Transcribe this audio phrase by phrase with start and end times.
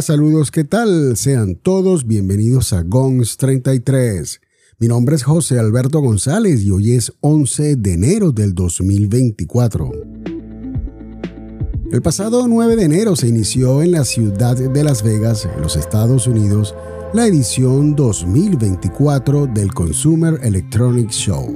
[0.00, 1.18] Saludos, ¿qué tal?
[1.18, 4.40] Sean todos bienvenidos a GONS 33.
[4.78, 9.92] Mi nombre es José Alberto González y hoy es 11 de enero del 2024.
[11.92, 15.76] El pasado 9 de enero se inició en la ciudad de Las Vegas, en los
[15.76, 16.74] Estados Unidos,
[17.12, 21.54] la edición 2024 del Consumer Electronics Show.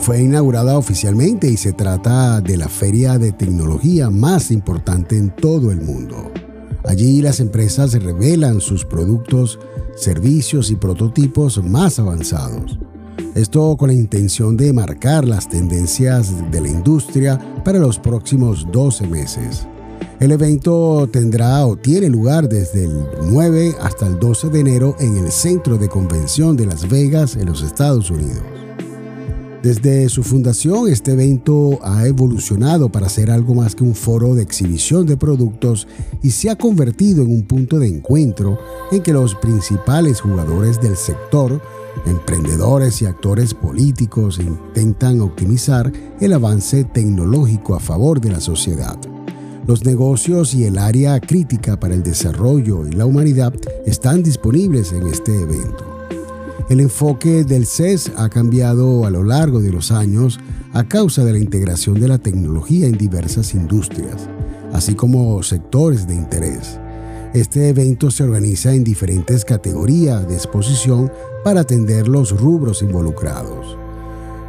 [0.00, 5.72] Fue inaugurada oficialmente y se trata de la feria de tecnología más importante en todo
[5.72, 6.30] el mundo.
[6.88, 9.58] Allí las empresas revelan sus productos,
[9.94, 12.78] servicios y prototipos más avanzados.
[13.34, 19.06] Esto con la intención de marcar las tendencias de la industria para los próximos 12
[19.06, 19.66] meses.
[20.18, 25.18] El evento tendrá o tiene lugar desde el 9 hasta el 12 de enero en
[25.18, 28.42] el Centro de Convención de Las Vegas, en los Estados Unidos.
[29.62, 34.42] Desde su fundación, este evento ha evolucionado para ser algo más que un foro de
[34.42, 35.88] exhibición de productos
[36.22, 38.56] y se ha convertido en un punto de encuentro
[38.92, 41.60] en que los principales jugadores del sector,
[42.06, 48.96] emprendedores y actores políticos intentan optimizar el avance tecnológico a favor de la sociedad.
[49.66, 53.52] Los negocios y el área crítica para el desarrollo y la humanidad
[53.84, 55.97] están disponibles en este evento.
[56.68, 60.38] El enfoque del CES ha cambiado a lo largo de los años
[60.74, 64.28] a causa de la integración de la tecnología en diversas industrias,
[64.74, 66.78] así como sectores de interés.
[67.32, 71.10] Este evento se organiza en diferentes categorías de exposición
[71.42, 73.78] para atender los rubros involucrados.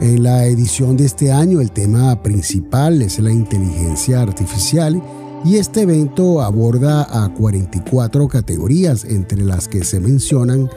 [0.00, 5.00] En la edición de este año el tema principal es la inteligencia artificial
[5.44, 10.70] y este evento aborda a 44 categorías entre las que se mencionan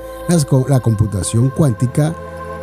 [0.69, 2.15] la computación cuántica,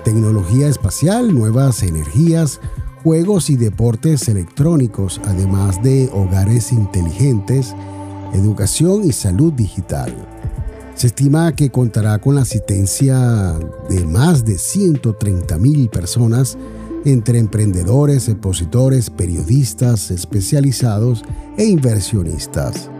[0.04, 2.60] tecnología espacial, nuevas energías,
[3.02, 7.74] juegos y deportes electrónicos, además de hogares inteligentes,
[8.32, 10.14] educación y salud digital.
[10.94, 13.54] Se estima que contará con la asistencia
[13.88, 16.58] de más de 130 mil personas
[17.04, 21.22] entre emprendedores, expositores, periodistas especializados
[21.56, 22.90] e inversionistas.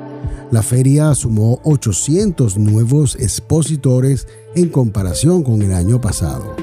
[0.50, 6.56] La feria sumó 800 nuevos expositores en comparación con el año pasado,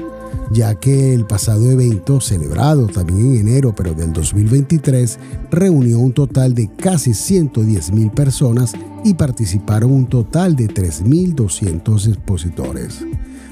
[0.52, 5.18] ya que el pasado evento, celebrado también en enero pero del 2023,
[5.50, 8.74] reunió un total de casi 110 mil personas
[9.04, 13.04] y participaron un total de 3.200 expositores.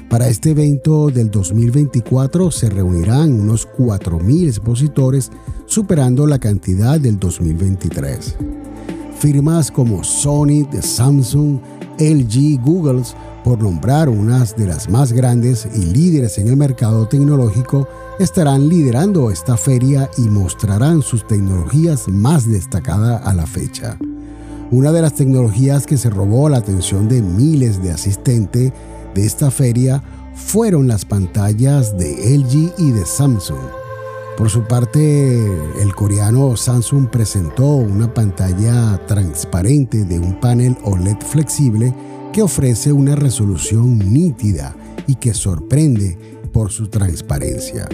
[0.09, 5.31] Para este evento del 2024 se reunirán unos 4.000 expositores,
[5.65, 8.37] superando la cantidad del 2023.
[9.19, 11.59] Firmas como Sony, Samsung,
[11.99, 13.03] LG, Google,
[13.43, 17.85] por nombrar unas de las más grandes y líderes en el mercado tecnológico,
[18.17, 23.97] estarán liderando esta feria y mostrarán sus tecnologías más destacadas a la fecha.
[24.71, 28.71] Una de las tecnologías que se robó la atención de miles de asistentes
[29.13, 30.03] de esta feria
[30.35, 33.59] fueron las pantallas de LG y de Samsung.
[34.37, 35.45] Por su parte,
[35.81, 41.93] el coreano Samsung presentó una pantalla transparente de un panel OLED flexible
[42.31, 44.75] que ofrece una resolución nítida
[45.07, 46.17] y que sorprende
[46.53, 47.89] por su transparencia.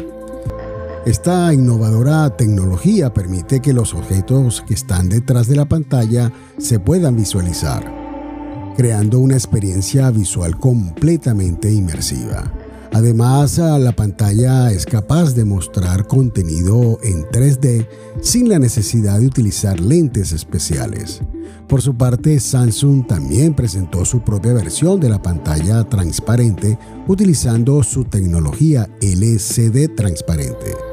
[1.05, 7.15] Esta innovadora tecnología permite que los objetos que están detrás de la pantalla se puedan
[7.15, 8.02] visualizar
[8.75, 12.51] creando una experiencia visual completamente inmersiva.
[12.93, 17.87] Además, la pantalla es capaz de mostrar contenido en 3D
[18.21, 21.21] sin la necesidad de utilizar lentes especiales.
[21.67, 28.05] Por su parte, Samsung también presentó su propia versión de la pantalla transparente utilizando su
[28.05, 30.92] tecnología LCD transparente.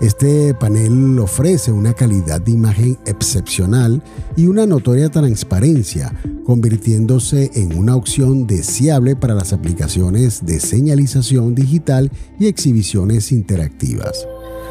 [0.00, 4.00] Este panel ofrece una calidad de imagen excepcional
[4.36, 6.14] y una notoria transparencia,
[6.44, 14.24] convirtiéndose en una opción deseable para las aplicaciones de señalización digital y exhibiciones interactivas.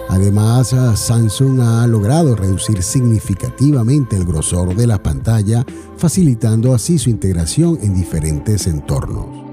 [0.10, 5.66] Además, Samsung ha logrado reducir significativamente el grosor de la pantalla,
[5.98, 9.47] facilitando así su integración en diferentes entornos.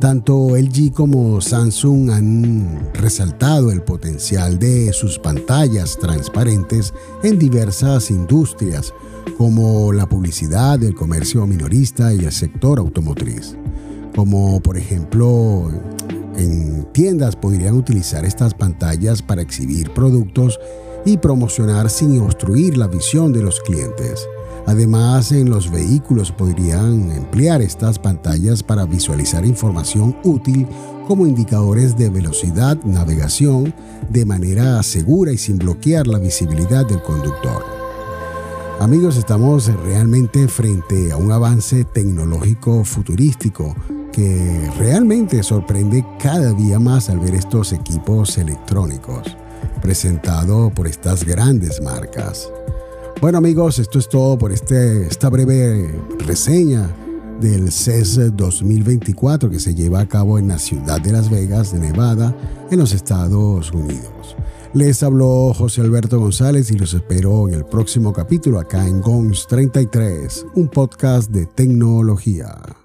[0.00, 8.94] Tanto LG como Samsung han resaltado el potencial de sus pantallas transparentes en diversas industrias,
[9.36, 13.58] como la publicidad, el comercio minorista y el sector automotriz.
[14.16, 15.70] Como por ejemplo,
[16.34, 20.58] en tiendas podrían utilizar estas pantallas para exhibir productos
[21.04, 24.26] y promocionar sin obstruir la visión de los clientes.
[24.66, 30.66] Además, en los vehículos podrían emplear estas pantallas para visualizar información útil
[31.06, 33.74] como indicadores de velocidad, navegación,
[34.10, 37.64] de manera segura y sin bloquear la visibilidad del conductor.
[38.80, 43.74] Amigos, estamos realmente frente a un avance tecnológico futurístico
[44.12, 49.36] que realmente sorprende cada día más al ver estos equipos electrónicos
[49.82, 52.50] presentados por estas grandes marcas.
[53.20, 56.88] Bueno amigos, esto es todo por este, esta breve reseña
[57.38, 61.80] del CES 2024 que se lleva a cabo en la ciudad de Las Vegas, de
[61.80, 62.34] Nevada,
[62.70, 64.36] en los Estados Unidos.
[64.72, 69.46] Les habló José Alberto González y los espero en el próximo capítulo acá en GONS
[69.48, 72.79] 33, un podcast de tecnología.